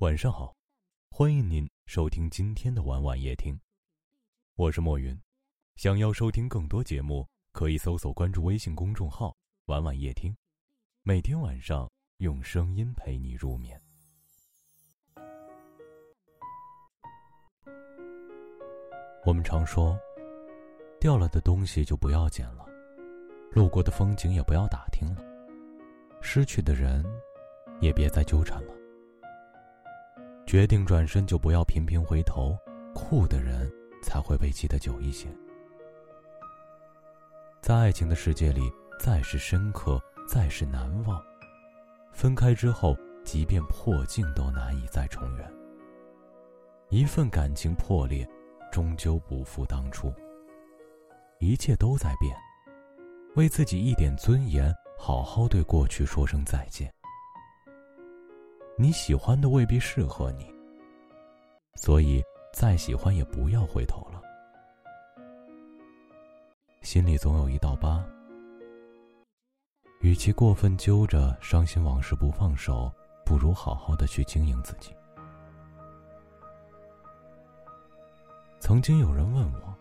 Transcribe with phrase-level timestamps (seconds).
[0.00, 0.54] 晚上好，
[1.10, 3.58] 欢迎您收听今天的晚晚夜听，
[4.56, 5.18] 我是莫云。
[5.76, 9.34] 想要收听更多节目，可以搜索关注微信公众号
[9.68, 10.36] “晚晚夜听”，
[11.02, 13.80] 每天晚上用声音陪你入眠。
[19.24, 19.98] 我们常说，
[21.00, 22.66] 掉了的东西就不要捡了，
[23.50, 25.24] 路过的风景也不要打听了，
[26.20, 27.02] 失去的人
[27.80, 28.75] 也别再纠缠了。
[30.46, 32.56] 决定转身就不要频频回头，
[32.94, 33.68] 酷的人
[34.00, 35.26] 才会被记得久一些。
[37.60, 41.20] 在爱情的世界里，再是深刻，再是难忘，
[42.12, 45.52] 分开之后，即便破镜都难以再重圆。
[46.90, 48.24] 一份感情破裂，
[48.70, 50.14] 终究不复当初。
[51.40, 52.36] 一切都在变，
[53.34, 56.88] 为自己一点尊严，好好对过去说声再见。
[58.78, 60.54] 你喜欢的未必适合你，
[61.76, 62.22] 所以
[62.52, 64.20] 再喜欢也不要回头了。
[66.82, 68.04] 心里总有一道疤，
[70.00, 72.92] 与其过分揪着伤心往事不放手，
[73.24, 74.94] 不如好好的去经营自己。
[78.60, 79.74] 曾经有人问我：“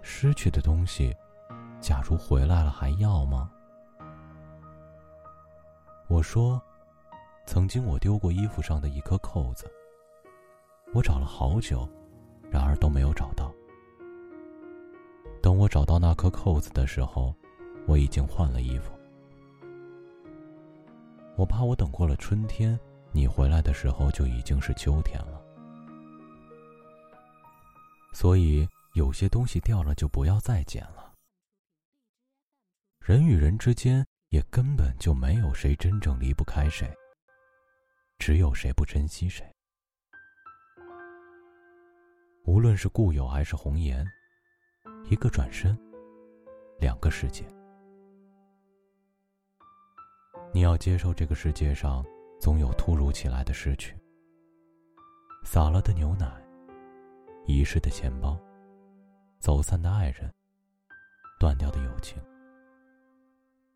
[0.00, 1.14] 失去的东西，
[1.78, 3.50] 假如回来了，还要吗？”
[6.08, 6.58] 我说。
[7.52, 9.68] 曾经我丢过衣服上的一颗扣子，
[10.94, 11.84] 我找了好久，
[12.48, 13.52] 然而都没有找到。
[15.42, 17.34] 等我找到那颗扣子的时候，
[17.88, 18.92] 我已经换了衣服。
[21.36, 22.78] 我怕我等过了春天，
[23.10, 25.42] 你回来的时候就已经是秋天了。
[28.12, 28.64] 所以
[28.94, 31.14] 有些东西掉了就不要再捡了。
[33.00, 36.88] 人与人之间也根本就没有谁真正离不开谁。
[38.20, 39.50] 只有谁不珍惜谁。
[42.44, 44.06] 无论是故友还是红颜，
[45.08, 45.76] 一个转身，
[46.78, 47.46] 两个世界。
[50.52, 52.04] 你要接受这个世界上
[52.38, 53.96] 总有突如其来的失去。
[55.42, 56.30] 洒了的牛奶，
[57.46, 58.38] 遗失的钱包，
[59.38, 60.30] 走散的爱人，
[61.38, 62.22] 断掉的友情。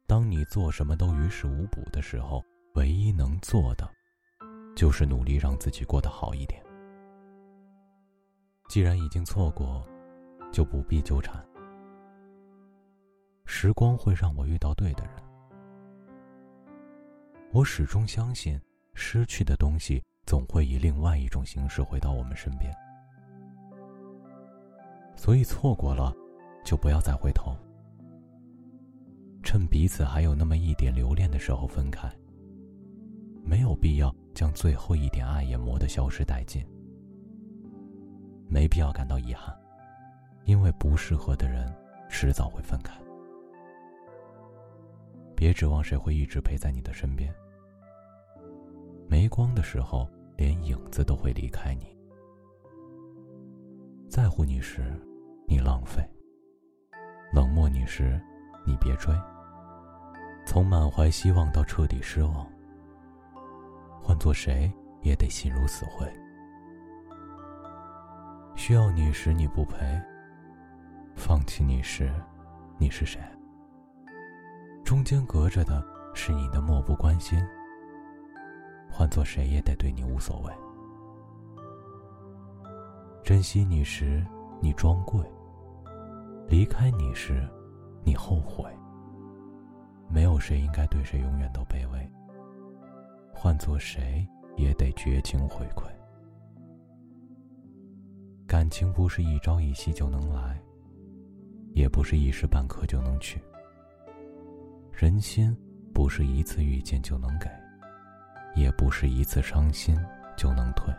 [0.06, 2.44] 当你做什么都于事无补的时候，
[2.74, 3.90] 唯一能做的。
[4.74, 6.62] 就是努力让自己过得好一点。
[8.68, 9.86] 既然已经错过，
[10.52, 11.44] 就不必纠缠。
[13.44, 15.14] 时光会让我遇到对的人。
[17.52, 18.60] 我始终相信，
[18.94, 22.72] 失去的东西总会以另外一种形式回到我们身边。
[25.14, 26.12] 所以错过了，
[26.64, 27.56] 就不要再回头。
[29.42, 32.10] 趁彼此还有那么一点留恋的时候分开。
[33.44, 36.64] 没有必要将最后一点爱也磨得消失殆尽，
[38.48, 39.54] 没必要感到遗憾，
[40.44, 41.72] 因为不适合的人
[42.08, 42.94] 迟早会分开。
[45.36, 47.32] 别指望谁会一直陪在你的身边，
[49.06, 51.94] 没光的时候，连影子都会离开你。
[54.08, 54.98] 在乎你时，
[55.46, 56.02] 你浪费；
[57.32, 58.18] 冷漠你时，
[58.64, 59.14] 你别追。
[60.46, 62.46] 从满怀希望到彻底失望。
[64.06, 64.70] 换做谁
[65.00, 66.06] 也得心如死灰。
[68.54, 69.98] 需要你时你不陪，
[71.16, 72.12] 放弃你时，
[72.76, 73.18] 你是谁？
[74.84, 75.82] 中间隔着的
[76.14, 77.42] 是你的漠不关心。
[78.90, 80.52] 换做谁也得对你无所谓。
[83.22, 84.22] 珍惜你时
[84.60, 85.18] 你装贵，
[86.46, 87.48] 离开你时
[88.04, 88.70] 你后悔。
[90.10, 92.10] 没有谁应该对谁永远都卑微。
[93.34, 95.84] 换做谁也得绝情回馈。
[98.46, 100.58] 感情不是一朝一夕就能来，
[101.72, 103.42] 也不是一时半刻就能去。
[104.92, 105.54] 人心
[105.92, 107.50] 不是一次遇见就能给，
[108.54, 109.98] 也不是一次伤心
[110.36, 110.94] 就能退。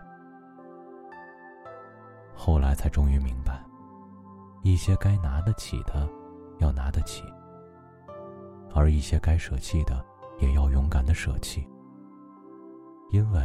[2.35, 3.63] 后来才终于明白，
[4.61, 6.07] 一些该拿得起的
[6.59, 7.23] 要拿得起，
[8.73, 10.05] 而一些该舍弃的
[10.39, 11.65] 也要勇敢的舍弃。
[13.11, 13.41] 因为，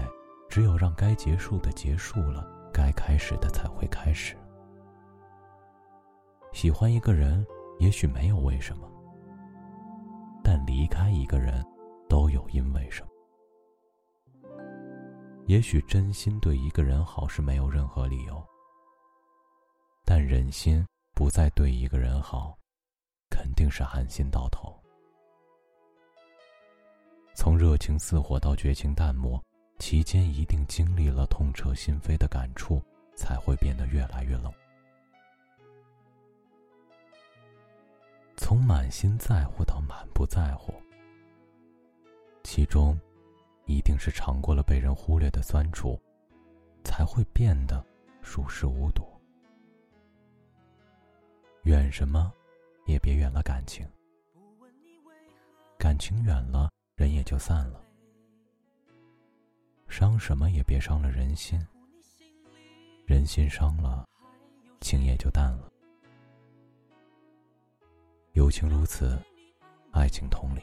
[0.49, 4.37] 只有让该结束的结束了，该开始的才会开始。
[6.53, 7.47] 喜欢一个人，
[7.79, 8.91] 也许没有为什么，
[10.43, 11.65] 但离开一个人，
[12.09, 13.09] 都有因为什么。
[15.47, 18.43] 也许真心对一个人好是没有任何理由，
[20.05, 20.85] 但忍心
[21.15, 22.57] 不再对一个人好，
[23.31, 24.77] 肯定是寒心到头。
[27.35, 29.41] 从热情似火到绝情淡漠。
[29.81, 32.83] 其间一定经历了痛彻心扉的感触，
[33.17, 34.53] 才会变得越来越冷。
[38.37, 40.75] 从满心在乎到满不在乎，
[42.45, 42.97] 其中
[43.65, 45.99] 一定是尝过了被人忽略的酸楚，
[46.85, 47.83] 才会变得
[48.21, 49.03] 熟视无睹。
[51.63, 52.31] 远什么，
[52.85, 53.89] 也别远了感情。
[55.79, 57.83] 感情远了，人也就散了。
[59.91, 61.61] 伤什么也别伤了人心
[63.05, 64.07] 人心伤了
[64.81, 65.69] 情也就淡了。
[68.33, 69.21] 友情如此
[69.91, 70.61] 爱情同理。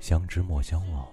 [0.00, 1.06] 相知莫相忘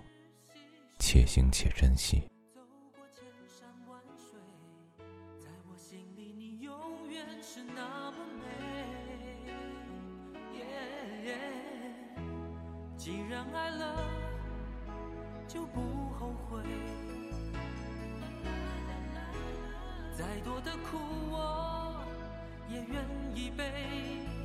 [0.98, 2.20] 且行且珍惜。
[2.52, 2.62] 走
[2.98, 4.40] 过千山万水
[5.40, 9.46] 在我心里你永远是那么美。
[10.58, 10.66] 耶
[11.26, 11.38] 耶
[12.98, 14.23] 既然爱了
[15.54, 16.64] 就不后悔。
[20.18, 20.98] 再多的苦，
[21.30, 22.04] 我
[22.68, 23.06] 也愿
[23.36, 24.43] 意背。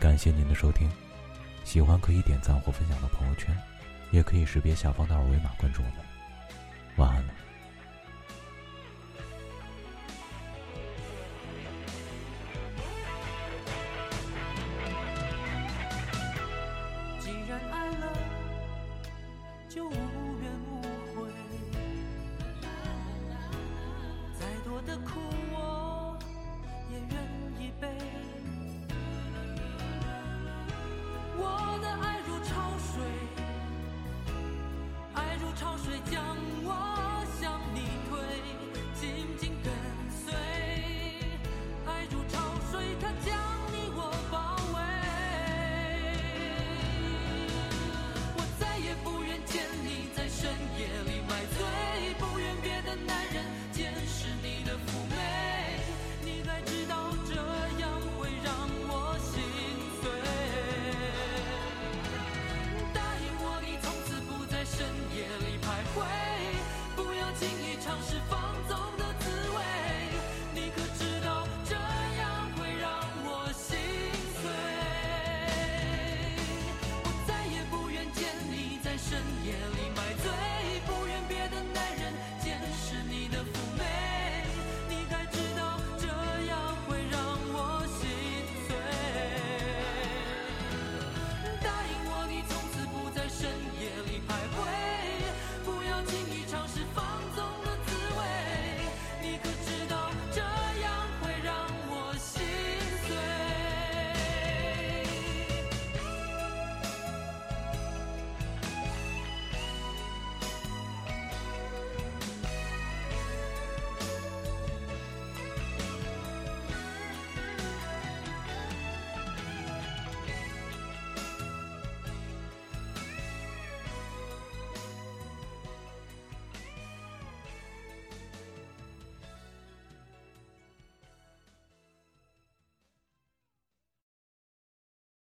[0.00, 0.88] 感谢您的收听，
[1.64, 3.54] 喜欢可以点赞或分享到朋友圈，
[4.10, 5.96] 也可以识别下方的二维码关注我们。
[6.96, 7.34] 晚安了。
[65.96, 66.23] 夜